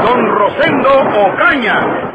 [0.00, 0.88] Don Rosendo
[1.26, 2.12] Ocaña.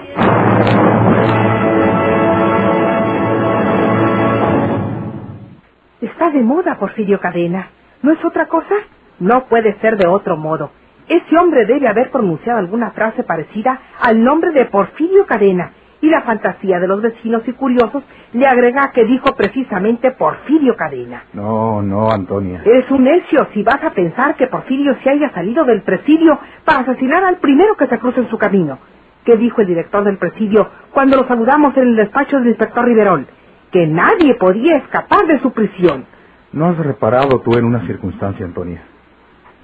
[6.02, 7.70] Está de moda, Porfirio Cadena.
[8.02, 8.76] ¿No es otra cosa?
[9.20, 10.71] No puede ser de otro modo.
[11.08, 16.22] Ese hombre debe haber pronunciado alguna frase parecida al nombre de Porfirio Cadena, y la
[16.22, 21.24] fantasía de los vecinos y curiosos le agrega que dijo precisamente Porfirio Cadena.
[21.34, 22.62] No, no, Antonia.
[22.66, 26.82] Eres un necio si vas a pensar que Porfirio se haya salido del presidio para
[26.82, 28.77] asesinar al primero que se cruce en su camino.
[29.26, 33.27] ¿Qué dijo el director del presidio cuando lo saludamos en el despacho del inspector Riverol?
[33.71, 36.05] Que nadie podía escapar de su prisión.
[36.54, 38.82] ¿No has reparado tú en una circunstancia, Antonia?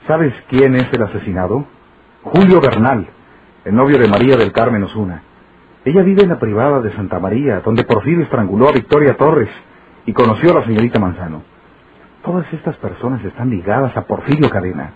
[0.08, 1.66] ¿Sabes quién es el asesinado?
[2.24, 3.08] Julio Bernal,
[3.64, 5.24] el novio de María del Carmen Osuna.
[5.86, 9.50] Ella vive en la privada de Santa María, donde Porfirio estranguló a Victoria Torres
[10.06, 11.44] y conoció a la señorita Manzano.
[12.24, 14.94] Todas estas personas están ligadas a Porfirio Cadena.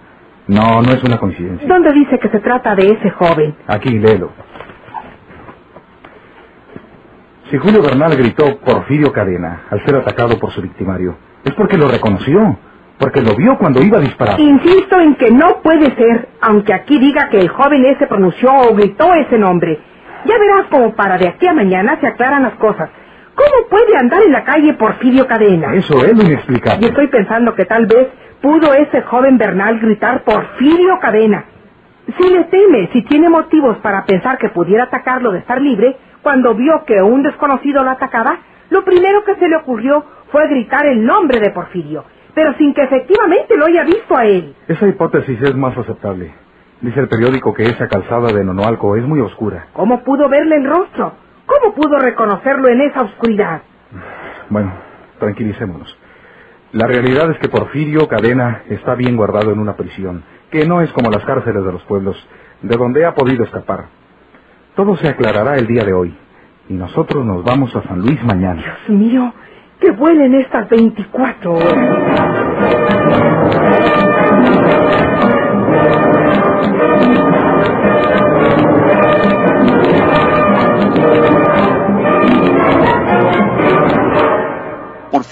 [0.48, 1.68] No, no es una coincidencia.
[1.68, 3.54] ¿Dónde dice que se trata de ese joven?
[3.68, 4.32] Aquí, léelo.
[7.52, 11.90] Si Julio Bernal gritó Porfirio Cadena al ser atacado por su victimario, es porque lo
[11.90, 12.58] reconoció,
[12.98, 14.40] porque lo vio cuando iba a disparar.
[14.40, 18.74] Insisto en que no puede ser, aunque aquí diga que el joven ese pronunció o
[18.74, 19.80] gritó ese nombre.
[20.28, 22.90] Ya verás como para de aquí a mañana se aclaran las cosas.
[23.34, 25.74] ¿Cómo puede andar en la calle Porfirio Cadena?
[25.74, 26.86] Eso es lo inexplicable.
[26.86, 28.08] Y estoy pensando que tal vez
[28.42, 31.46] pudo ese joven Bernal gritar Porfirio Cadena.
[32.18, 36.56] Si le teme, si tiene motivos para pensar que pudiera atacarlo de estar libre, cuando
[36.56, 38.40] vio que un desconocido lo atacaba,
[38.70, 42.82] lo primero que se le ocurrió fue gritar el nombre de Porfirio, pero sin que
[42.82, 44.56] efectivamente lo haya visto a él.
[44.68, 46.34] Esa hipótesis es más aceptable.
[46.82, 49.68] Dice el periódico que esa calzada de Nonoalco es muy oscura.
[49.74, 51.14] ¿Cómo pudo verle el rostro?
[51.46, 53.62] ¿Cómo pudo reconocerlo en esa oscuridad?
[54.50, 54.74] Bueno,
[55.20, 55.98] tranquilicémonos.
[56.74, 60.92] La realidad es que Porfirio Cadena está bien guardado en una prisión, que no es
[60.92, 62.16] como las cárceles de los pueblos,
[62.62, 63.86] de donde ha podido escapar.
[64.76, 66.16] Todo se aclarará el día de hoy,
[66.70, 68.62] y nosotros nos vamos a San Luis mañana.
[68.62, 69.34] Dios mío,
[69.80, 71.58] que vuelen estas 24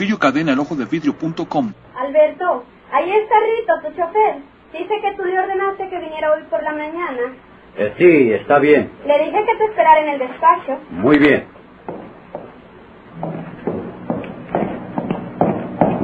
[0.05, 1.73] Porfirio Cadena, el ojo de vidrio.com.
[1.97, 4.35] Alberto, ahí está Rito, tu chofer.
[4.71, 7.33] Dice que tú le ordenaste que viniera hoy por la mañana.
[7.75, 8.91] Eh, sí, está bien.
[9.03, 10.79] Le dije que te esperara en el despacho.
[10.91, 11.45] Muy bien.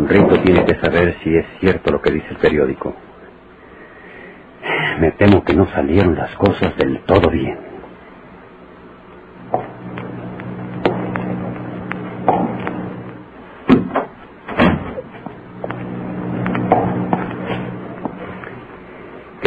[0.08, 2.96] Rito tiene que saber si es cierto lo que dice el periódico.
[5.00, 7.71] Me temo que no salieron las cosas del todo bien.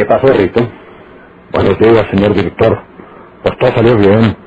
[0.05, 0.61] ¿Qué pasó, Rito?
[1.51, 2.79] Buenos días, señor director.
[3.41, 4.37] Pues todo salió bien.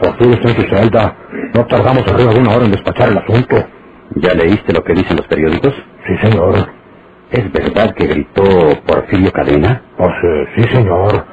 [0.00, 1.16] Porfirio está en su celda.
[1.52, 3.56] No tardamos arriba de una hora en despachar el asunto.
[4.16, 5.74] ¿Ya leíste lo que dicen los periódicos?
[6.06, 6.54] Sí, señor.
[7.30, 8.42] ¿Es verdad que gritó
[8.86, 9.82] Porfirio Cadena?
[9.98, 11.26] Pues eh, sí, señor.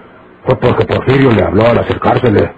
[0.43, 2.51] Fue porque Porfirio le habló al acercársele.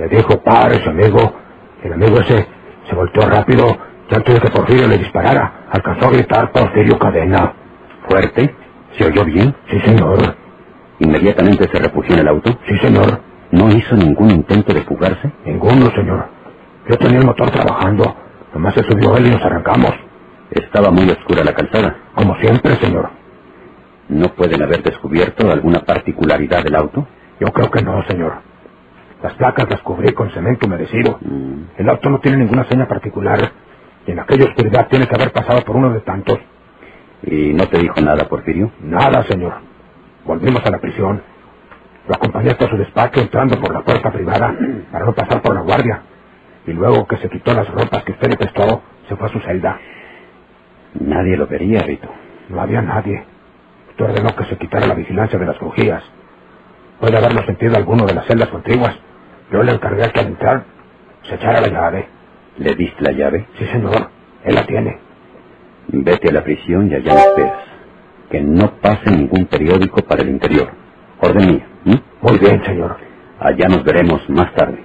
[0.00, 1.34] Le dijo, párese, amigo.
[1.82, 2.46] El amigo ese
[2.90, 3.74] se volteó rápido
[4.10, 7.54] y antes de que Porfirio le disparara, alcanzó a gritar Porfirio Cadena.
[8.06, 8.54] ¿Fuerte?
[8.98, 9.56] ¿Se oyó bien?
[9.70, 10.36] Sí, señor.
[11.00, 12.58] ¿Inmediatamente se refugió en el auto?
[12.66, 13.20] Sí, señor.
[13.50, 15.32] ¿No hizo ningún intento de fugarse?
[15.44, 16.28] Ninguno, señor.
[16.88, 18.16] Yo tenía el motor trabajando.
[18.52, 19.92] Nomás se subió él y nos arrancamos.
[20.50, 21.96] Estaba muy oscura la calzada.
[22.14, 23.10] Como siempre, señor.
[24.08, 27.06] ¿No pueden haber descubierto alguna particularidad del auto?
[27.40, 28.40] Yo creo que no, señor.
[29.22, 31.18] Las placas las cubrí con cemento humedecido.
[31.20, 31.62] Mm.
[31.76, 33.52] El auto no tiene ninguna seña particular.
[34.06, 36.38] Y en aquella oscuridad tiene que haber pasado por uno de tantos.
[37.22, 38.70] ¿Y no te dijo nada, Porfirio?
[38.80, 39.54] Nada, señor.
[40.28, 41.22] Volvimos a la prisión.
[42.06, 44.54] Lo acompañé hasta su despacho entrando por la puerta privada
[44.92, 46.02] para no pasar por la guardia.
[46.66, 49.40] Y luego que se quitó las ropas que usted le prestó, se fue a su
[49.40, 49.80] celda.
[51.00, 52.10] Nadie lo vería, Rito.
[52.50, 53.24] No había nadie.
[53.88, 56.04] Usted ordenó que se quitara la vigilancia de las bujías.
[57.00, 58.98] Puede haberlo sentido alguno de las celdas contiguas.
[59.50, 60.64] Yo le encargué que al entrar
[61.22, 62.06] se echara la llave.
[62.58, 63.46] ¿Le diste la llave?
[63.56, 64.10] Sí, señor.
[64.44, 64.98] Él la tiene.
[65.86, 67.77] Vete a la prisión y allá me esperas.
[68.30, 70.70] Que no pase ningún periódico para el interior.
[71.20, 71.66] Orden mía.
[71.86, 72.02] ¿m?
[72.20, 72.96] Muy bien, señor.
[73.40, 74.84] Allá nos veremos más tarde.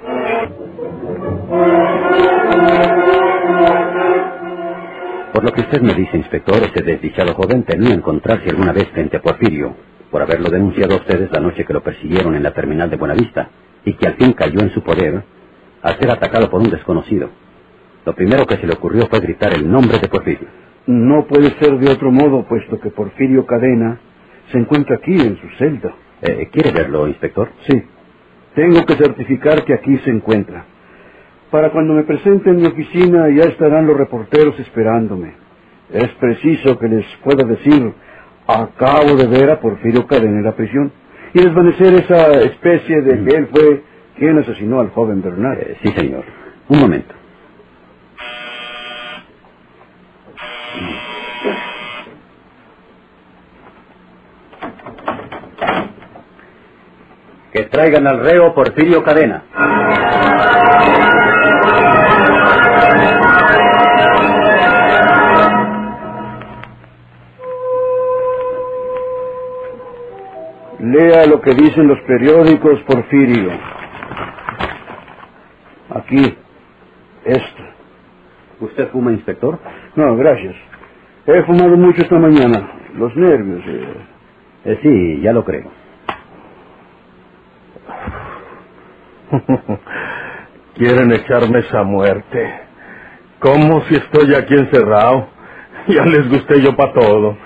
[5.33, 9.17] Por lo que usted me dice, inspector, ese desdichado joven tenía encontrarse alguna vez frente
[9.17, 9.75] a Porfirio,
[10.11, 13.49] por haberlo denunciado a ustedes la noche que lo persiguieron en la terminal de Buenavista,
[13.83, 15.23] y que al fin cayó en su poder
[15.81, 17.29] al ser atacado por un desconocido.
[18.05, 20.47] Lo primero que se le ocurrió fue gritar el nombre de Porfirio.
[20.87, 23.99] No puede ser de otro modo, puesto que Porfirio Cadena
[24.51, 25.95] se encuentra aquí en su celda.
[26.21, 27.49] Eh, ¿Quiere verlo, inspector?
[27.67, 27.83] Sí.
[28.55, 30.65] Tengo que certificar que aquí se encuentra.
[31.51, 35.35] Para cuando me presente en mi oficina ya estarán los reporteros esperándome.
[35.91, 37.93] Es preciso que les pueda decir,
[38.47, 40.91] acabo de ver a Porfirio Cadena en la prisión
[41.33, 43.83] y desvanecer esa especie de que él fue
[44.17, 45.59] quien asesinó al joven Bernard.
[45.59, 46.25] Eh, sí, señor.
[46.69, 47.13] Un momento.
[57.53, 59.43] Que traigan al reo Porfirio Cadena.
[70.79, 73.51] Lea lo que dicen los periódicos, Porfirio.
[75.89, 76.35] Aquí.
[77.25, 77.63] Esto.
[78.59, 79.59] ¿Usted fuma, inspector?
[79.95, 80.55] No, gracias.
[81.25, 82.71] He fumado mucho esta mañana.
[82.97, 83.61] Los nervios.
[83.65, 83.93] eh.
[84.65, 85.71] Eh, sí, ya lo creo.
[90.75, 92.61] Quieren echarme esa muerte.
[93.39, 95.29] ¿Cómo si estoy aquí encerrado?
[95.87, 97.37] Ya les gusté yo para todo.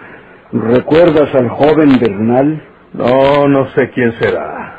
[0.51, 2.63] ¿Recuerdas al joven Bernal?
[2.93, 4.77] No, no sé quién será.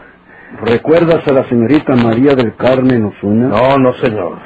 [0.62, 3.48] ¿Recuerdas a la señorita María del Carmen Osuna?
[3.48, 4.38] No, no, señor.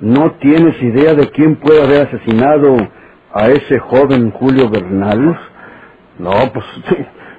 [0.00, 2.76] ¿No tienes idea de quién puede haber asesinado
[3.34, 5.38] a ese joven Julio Bernal?
[6.18, 6.96] No, pues sí,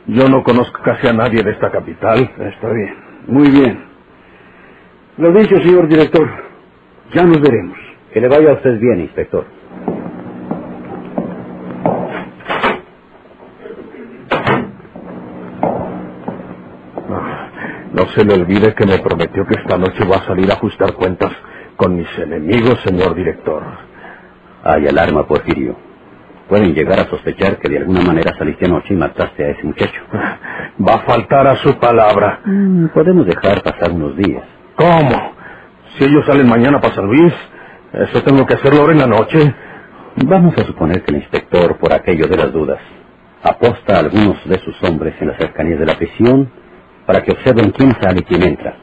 [0.08, 2.20] yo no conozco casi a nadie de esta capital.
[2.20, 2.96] Está bien,
[3.28, 3.91] muy bien.
[5.22, 6.28] Lo dicho, señor director.
[7.14, 7.78] Ya nos veremos.
[8.12, 9.46] Que le vaya a usted bien, inspector.
[17.94, 20.94] No se le olvide que me prometió que esta noche va a salir a ajustar
[20.94, 21.32] cuentas
[21.78, 23.62] con mis enemigos, señor director.
[24.64, 25.76] Hay alarma, Porfirio.
[26.50, 30.02] Pueden llegar a sospechar que de alguna manera saliste anoche y mataste a ese muchacho.
[30.82, 32.40] Va a faltar a su palabra.
[32.44, 34.61] Mm, podemos dejar pasar unos días.
[34.82, 35.34] ¿Cómo?
[35.96, 37.32] Si ellos salen mañana para Luis,
[37.94, 39.54] eso tengo que hacerlo ahora en la noche.
[40.26, 42.80] Vamos a suponer que el inspector, por aquello de las dudas,
[43.44, 46.52] aposta a algunos de sus hombres en las cercanías de la prisión
[47.06, 48.76] para que observen quién sale y quién entra.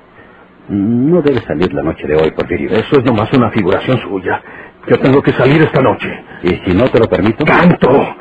[0.68, 2.70] No debe salir la noche de hoy, Porfirio.
[2.70, 4.40] Eso es nomás una figuración suya.
[4.86, 6.08] Yo tengo que salir esta noche.
[6.44, 7.44] ¿Y si no te lo permito?
[7.44, 8.14] ¡Canto!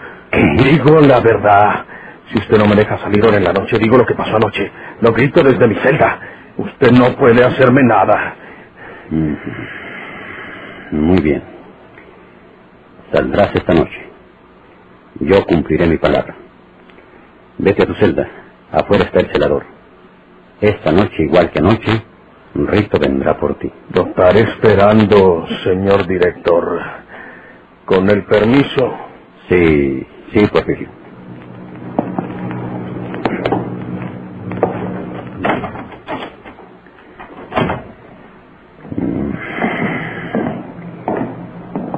[0.64, 1.86] Digo la verdad.
[2.32, 4.72] Si usted no me deja salir ahora en la noche, digo lo que pasó anoche.
[5.02, 6.37] Lo grito desde mi celda.
[6.58, 8.36] Usted no puede hacerme nada.
[9.10, 9.34] Mm.
[10.92, 11.44] Muy bien.
[13.12, 14.10] Saldrás esta noche.
[15.20, 16.36] Yo cumpliré mi palabra.
[17.58, 18.28] Vete a tu celda.
[18.72, 19.66] Afuera está el celador.
[20.62, 22.04] Esta noche, igual que anoche,
[22.56, 23.72] Rito vendrá por ti.
[23.94, 26.82] Lo estaré esperando, señor director.
[27.86, 28.94] Con el permiso.
[29.48, 30.90] Sí, sí, Porfirio.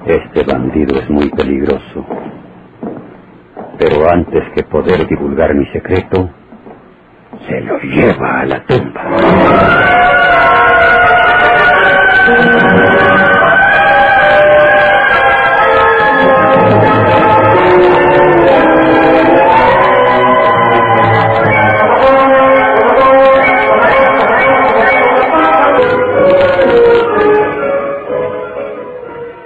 [0.06, 2.06] Este bandido es muy peligroso.
[4.12, 6.30] Antes que poder divulgar mi secreto,
[7.48, 9.04] se lo lleva a la tumba.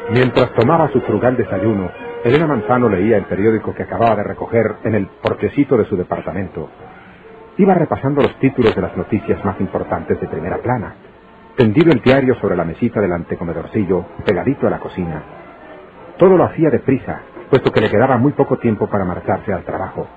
[0.10, 1.92] Mientras tomaba su frugal desayuno,
[2.24, 6.70] Elena Manzano leía el periódico que acababa de recoger en el porchecito de su departamento.
[7.58, 10.96] Iba repasando los títulos de las noticias más importantes de primera plana.
[11.58, 15.22] Tendido el diario sobre la mesita del antecomedorcillo, pegadito a la cocina.
[16.18, 20.08] Todo lo hacía deprisa, puesto que le quedaba muy poco tiempo para marcharse al trabajo.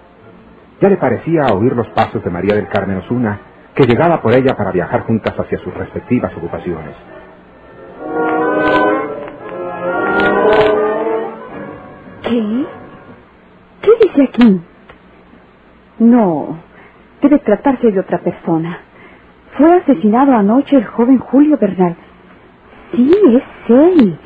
[0.81, 3.41] Ya le parecía oír los pasos de María del Carmen Osuna,
[3.75, 6.95] que llegaba por ella para viajar juntas hacia sus respectivas ocupaciones.
[12.27, 12.67] ¿Qué?
[13.83, 14.61] ¿Qué dice aquí?
[15.99, 16.59] No,
[17.23, 18.81] debe tratarse de otra persona.
[19.57, 21.97] Fue asesinado anoche el joven Julio Bernal.
[22.93, 24.19] Sí, es él.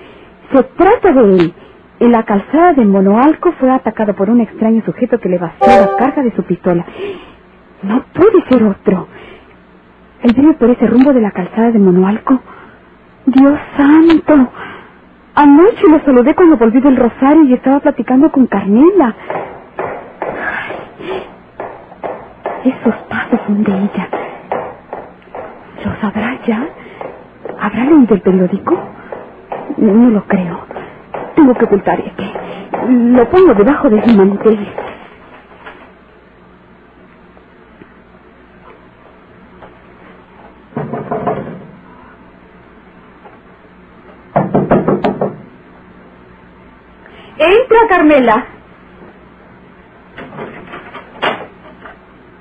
[0.52, 1.54] Se trata de él.
[2.00, 5.96] En la calzada de Monoalco fue atacado por un extraño sujeto que le vació la
[5.96, 6.84] carga de su pistola.
[7.82, 9.08] No puede ser otro.
[10.22, 12.40] Él vive por ese rumbo de la calzada de Monoalco.
[13.26, 14.50] Dios santo.
[15.34, 19.14] Anoche lo saludé cuando volví del rosario y estaba platicando con Carmela.
[22.64, 24.08] Esos pasos son de ella.
[25.84, 26.68] ¿Lo sabrá ya?
[27.60, 28.78] ¿Habrá leído el periódico?
[29.78, 30.60] No lo creo.
[31.36, 32.24] Tengo que ocultar este.
[32.88, 34.68] Lo pongo debajo de su mantel.
[47.38, 47.78] Entra,
[48.10, 48.44] Carmela.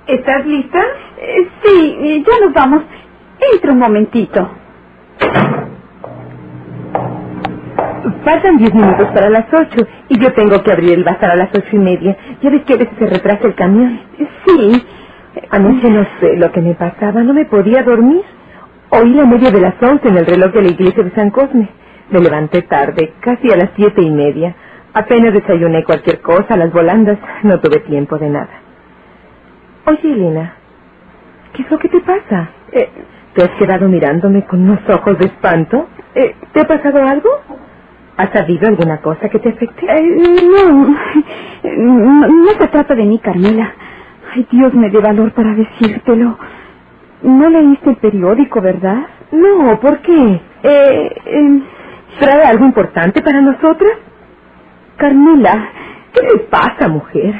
[0.07, 0.79] ¿Estás lista?
[1.19, 2.83] Eh, sí, ya nos vamos.
[3.53, 4.49] Entra un momentito.
[8.25, 11.49] Faltan diez minutos para las ocho y yo tengo que abrir el bazar a las
[11.49, 12.17] ocho y media.
[12.41, 13.99] Ya ves que a veces se retrasa el camión.
[14.47, 14.83] Sí.
[15.51, 18.23] Anoche no sé lo que me pasaba, no me podía dormir.
[18.89, 21.69] Oí la media de las once en el reloj de la iglesia de San Cosme.
[22.09, 24.55] Me levanté tarde, casi a las siete y media.
[24.93, 28.61] Apenas desayuné cualquier cosa, las volandas, no tuve tiempo de nada.
[29.87, 30.55] Oye, Elena,
[31.53, 32.49] ¿qué es lo que te pasa?
[32.73, 32.89] Eh,
[33.35, 35.87] ¿Te has quedado mirándome con unos ojos de espanto?
[36.15, 37.29] Eh, ¿Te ha pasado algo?
[38.17, 39.85] ¿Has sabido alguna cosa que te afecte?
[39.87, 40.03] Eh,
[40.51, 40.95] no,
[41.77, 43.73] no, no se trata de mí, Carmela.
[44.33, 46.37] Ay, Dios me dé valor para decírtelo.
[47.23, 49.07] No leíste el periódico, ¿verdad?
[49.31, 50.41] No, ¿por qué?
[50.63, 51.63] Eh, eh,
[52.19, 53.93] ¿Trae algo importante para nosotras?
[54.99, 55.69] Carmela,
[56.13, 57.33] ¿Qué le pasa, mujer?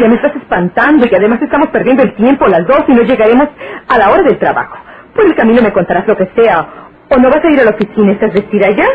[0.00, 3.48] Ya me estás espantando y además estamos perdiendo el tiempo las dos y no llegaremos
[3.88, 4.78] a la hora del trabajo.
[5.14, 6.66] Por el camino me contarás lo que sea.
[7.10, 8.12] ¿O no vas a ir a la oficina?
[8.12, 8.86] ¿Estás vestida ya?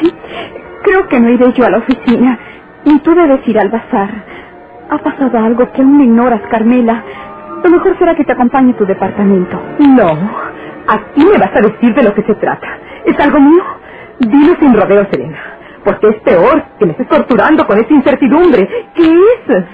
[0.00, 0.12] Ay,
[0.82, 2.38] creo que no iré yo a la oficina.
[2.84, 4.10] Ni tú debes ir al bazar.
[4.90, 7.04] Ha pasado algo que aún no ignoras, Carmela.
[7.62, 9.62] Lo mejor será que te acompañe a tu departamento.
[9.78, 10.08] No.
[10.88, 12.66] Aquí me vas a decir de lo que se trata.
[13.04, 13.62] ¿Es algo mío?
[14.18, 15.59] Dilo sin rodeo, Serena.
[15.84, 18.68] Porque es peor que me estés torturando con esa incertidumbre.
[18.94, 19.64] ¿Qué es?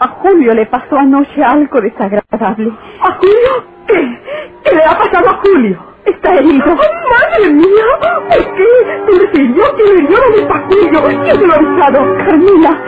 [0.00, 2.72] A Julio le pasó anoche algo desagradable.
[3.00, 3.64] ¿A Julio?
[3.86, 4.20] ¿Qué?
[4.64, 5.78] ¿Qué le ha pasado a Julio?
[6.04, 6.64] Está herido.
[6.66, 7.84] ¡Oh, madre mía!
[8.28, 9.38] ¿Por qué?
[9.40, 9.64] ¿Hirió?
[9.76, 10.18] ¿Quién hirió?
[10.18, 11.22] ¿Dónde está Julio?
[11.22, 12.16] ¿Quién lo ha avisado?
[12.18, 12.80] Carmela,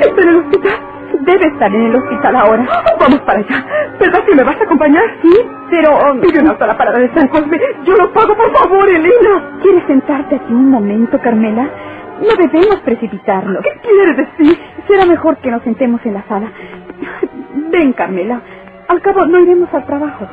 [0.00, 0.78] está en el hospital.
[1.20, 2.66] Debe estar en el hospital ahora.
[3.00, 3.66] Vamos para allá.
[3.98, 5.02] ¿Verdad que me vas a acompañar?
[5.22, 5.34] Sí,
[5.70, 6.12] pero...
[6.12, 7.58] um, Pide un auto a la parada de San Cosme.
[7.84, 9.58] Yo lo pago, por favor, Elena.
[9.62, 11.68] ¿Quieres sentarte aquí un momento, Carmela?
[12.20, 13.62] No debemos precipitarnos.
[13.62, 14.58] ¿Qué quieres decir?
[14.88, 16.48] Será mejor que nos sentemos en la sala.
[17.70, 18.40] Ven, Carmela.
[18.88, 20.26] Al cabo, no iremos al trabajo.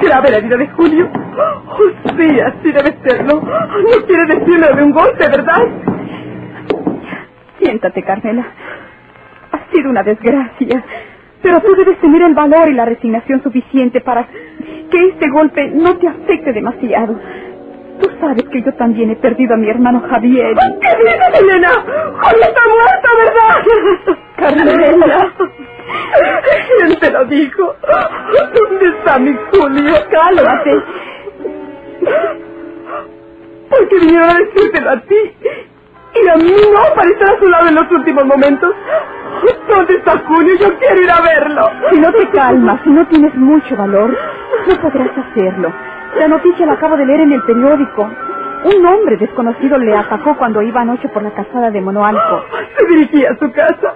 [0.00, 1.08] ¿Será ver la vida de Julio?
[1.38, 3.40] Oh, sí, así debe serlo.
[3.40, 5.62] No quiere decirlo de un golpe, ¿verdad?
[7.58, 8.46] Siéntate, Carmela.
[9.68, 10.84] Ha sido una desgracia.
[11.42, 14.26] Pero tú debes tener el valor y la resignación suficiente para
[14.90, 17.18] que este golpe no te afecte demasiado.
[18.00, 20.54] Tú sabes que yo también he perdido a mi hermano Javier.
[20.56, 21.70] ¿Qué dices, Elena?
[22.20, 24.18] Julio está muerto, ¿verdad?
[24.36, 25.32] Carmela.
[26.78, 27.74] ¿Quién te lo dijo?
[28.54, 29.94] ¿Dónde está mi Julio?
[30.10, 30.82] Cálmate.
[33.68, 35.16] ¿Por qué vinieron a decírtelo a ti?
[36.14, 38.74] Y a mí no, para estar a su lado en los últimos momentos.
[39.68, 40.54] ¿Dónde está Julio?
[40.58, 41.70] Yo quiero ir a verlo.
[41.90, 44.16] Si no te calmas, si no tienes mucho valor,
[44.68, 45.72] no podrás hacerlo.
[46.18, 48.10] La noticia la acabo de leer en el periódico.
[48.64, 52.44] Un hombre desconocido le atacó cuando iba anoche por la calzada de Monoalco.
[52.76, 53.94] Se dirigía a su casa,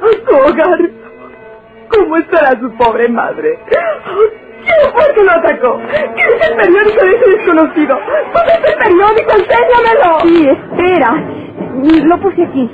[0.00, 0.78] a su hogar.
[1.88, 3.58] ¿Cómo estará su pobre madre?
[3.68, 5.80] ¿Quién fue que lo atacó?
[5.90, 7.98] ¿Qué dice el periódico de ese desconocido?
[8.32, 9.32] ¿Dónde está el periódico?
[9.32, 10.20] ¡Enséñamelo!
[10.22, 11.24] Sí, espera.
[12.06, 12.70] Lo puse aquí.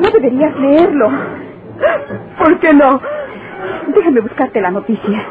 [0.00, 1.10] No deberías leerlo.
[2.38, 3.00] ¿Por qué no?
[3.88, 5.26] Déjame buscarte la noticia.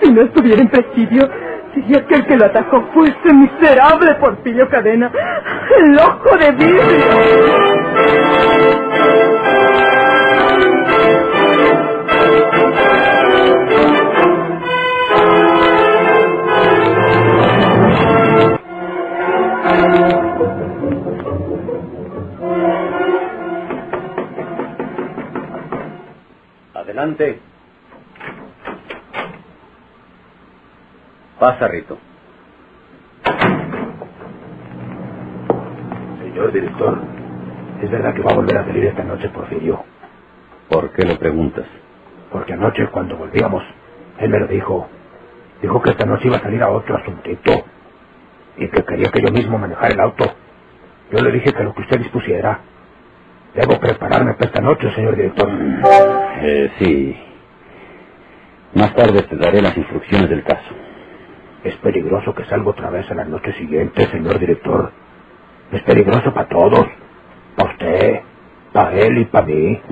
[0.00, 1.28] Si no estuviera en presidio,
[1.74, 5.10] sería que el que lo atacó fue ese miserable Porfirio Cadena,
[5.78, 6.82] el ojo de vidrio.
[27.02, 27.40] Adelante.
[31.40, 31.98] Pasa, Rito.
[36.20, 37.00] Señor director,
[37.82, 39.84] ¿es verdad que va a volver a salir esta noche Porfirio?
[40.68, 41.66] ¿Por qué lo preguntas?
[42.30, 43.64] Porque anoche cuando volvíamos,
[44.18, 44.88] él me lo dijo.
[45.60, 47.64] Dijo que esta noche iba a salir a otro asuntito.
[48.58, 50.24] Y que quería que yo mismo manejara el auto.
[51.10, 52.60] Yo le dije que lo que usted dispusiera.
[53.54, 55.48] Debo prepararme para esta noche, señor director.
[56.42, 57.16] Eh, sí.
[58.74, 60.74] Más tarde te daré las instrucciones del caso.
[61.64, 64.92] Es peligroso que salga otra vez a la noche siguiente, señor director.
[65.70, 66.86] Es peligroso para todos.
[67.56, 68.20] Para usted,
[68.72, 69.82] para él y para mí.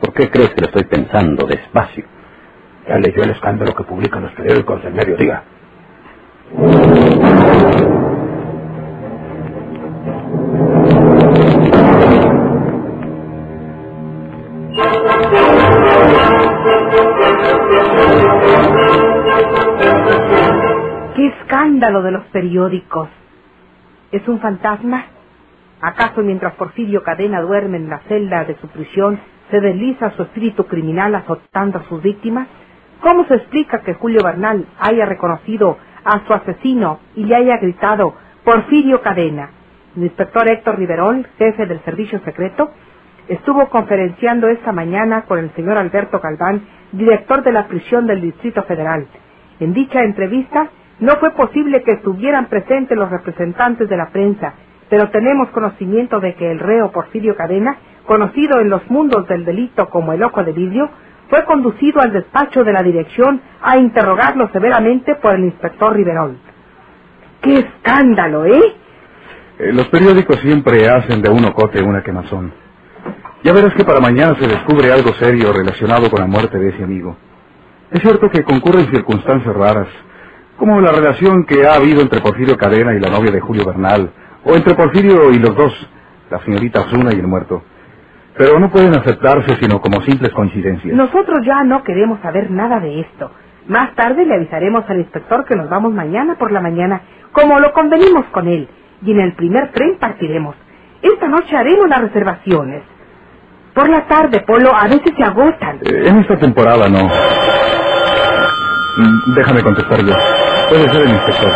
[0.00, 2.04] ¿Por qué crees que lo estoy pensando despacio?
[2.88, 5.44] Ya leyó el escándalo que publican los periódicos del mediodía.
[21.72, 23.08] Escándalo de los periódicos!
[24.10, 25.06] ¿Es un fantasma?
[25.80, 29.18] ¿Acaso mientras Porfirio Cadena duerme en la celda de su prisión
[29.50, 32.46] se desliza su espíritu criminal azotando a sus víctimas?
[33.00, 38.16] ¿Cómo se explica que Julio Bernal haya reconocido a su asesino y le haya gritado
[38.44, 39.48] Porfirio Cadena?
[39.96, 42.70] El inspector Héctor Riverol, jefe del servicio secreto,
[43.28, 46.60] estuvo conferenciando esta mañana con el señor Alberto Galván,
[46.92, 49.06] director de la prisión del Distrito Federal.
[49.58, 50.68] En dicha entrevista
[51.02, 54.54] no fue posible que estuvieran presentes los representantes de la prensa,
[54.88, 59.90] pero tenemos conocimiento de que el reo Porfirio Cadena, conocido en los mundos del delito
[59.90, 60.88] como el ojo de vidrio,
[61.28, 66.38] fue conducido al despacho de la dirección a interrogarlo severamente por el inspector Riverol.
[67.40, 68.62] ¡Qué escándalo, eh!
[69.58, 72.52] Eh, los periódicos siempre hacen de un ocote una quemazón.
[73.42, 76.84] Ya verás que para mañana se descubre algo serio relacionado con la muerte de ese
[76.84, 77.16] amigo.
[77.90, 79.88] Es cierto que concurren circunstancias raras,
[80.62, 84.12] como la relación que ha habido entre Porfirio Cadena y la novia de Julio Bernal,
[84.44, 85.72] o entre Porfirio y los dos,
[86.30, 87.64] la señorita Osuna y el muerto.
[88.38, 90.94] Pero no pueden aceptarse sino como simples coincidencias.
[90.94, 93.32] Nosotros ya no queremos saber nada de esto.
[93.66, 97.00] Más tarde le avisaremos al inspector que nos vamos mañana por la mañana,
[97.32, 98.68] como lo convenimos con él,
[99.04, 100.54] y en el primer tren partiremos.
[101.02, 102.84] Esta noche haremos las reservaciones.
[103.74, 105.80] Por la tarde, Polo, a veces se agotan.
[105.82, 107.06] Eh, en esta temporada no.
[108.96, 110.14] Mm, Déjame contestar yo.
[110.68, 111.52] Puede ser el inspector.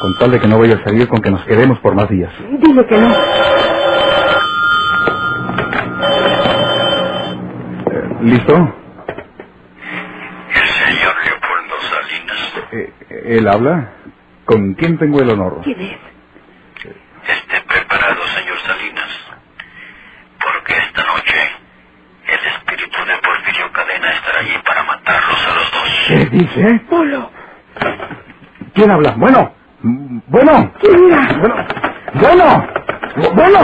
[0.00, 2.32] Con tal de que no vaya a salir con que nos quedemos por más días.
[2.60, 3.14] Dile que no.
[7.90, 8.54] Eh, ¿Listo?
[10.54, 12.52] El señor Leopoldo Salinas.
[12.72, 12.92] Eh,
[13.38, 13.92] ¿Él habla?
[14.44, 15.60] ¿Con quién tengo el honor?
[15.64, 15.96] ¿Quién es?
[17.26, 19.08] Esté preparado, señor Salinas.
[20.38, 21.36] Porque esta noche
[22.26, 25.90] el espíritu de Porfirio Cadena estará allí para matarlos a los dos.
[26.08, 26.80] ¿Qué dice?
[28.74, 29.14] ¿Quién habla?
[29.18, 29.52] Bueno.
[30.28, 30.72] Bueno.
[30.80, 31.28] ¿Quién era?
[31.40, 31.56] Bueno.
[32.14, 33.34] Bueno.
[33.34, 33.58] Bueno.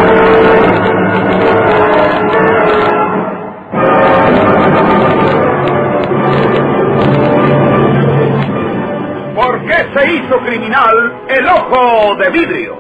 [9.35, 12.77] ¿Por qué se hizo criminal el ojo de vidrio?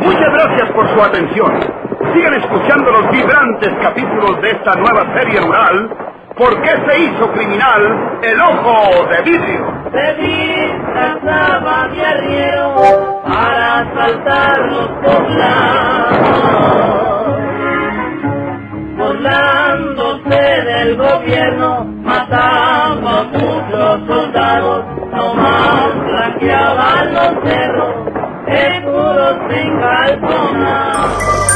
[0.00, 1.85] Muchas gracias por su atención
[2.16, 5.90] sigan escuchando los vibrantes capítulos de esta nueva serie rural,
[6.36, 9.72] ¿Por qué se hizo criminal el ojo de vidrio?
[9.90, 16.18] Se disfrazaba de arriero para asaltar los poblados,
[18.98, 27.94] burlándose del gobierno, mataba a muchos soldados, nomás blanqueaban los cerros,
[28.46, 31.55] escudos sin calzonados.